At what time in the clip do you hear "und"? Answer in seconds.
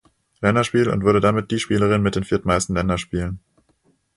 0.89-1.03